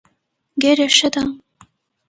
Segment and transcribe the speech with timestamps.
[0.61, 1.23] ګېډه ښه ده.